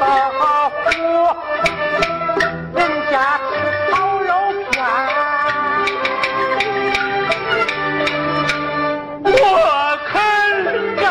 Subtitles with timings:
[0.00, 0.74] 保护
[2.74, 2.78] 人
[3.10, 3.52] 家吃
[3.90, 4.30] 烤肉
[4.70, 4.74] 片。
[9.24, 9.28] 我
[10.06, 10.14] 肯
[10.96, 11.04] 干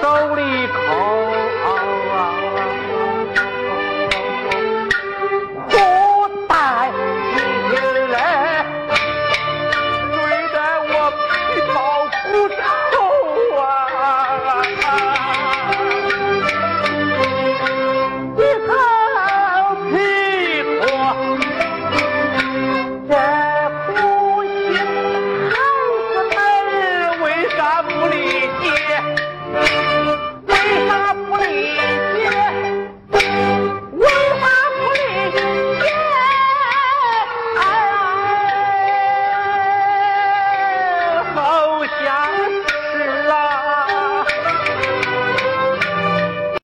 [0.00, 0.04] 手
[0.34, 0.40] 里
[42.00, 42.71] 家。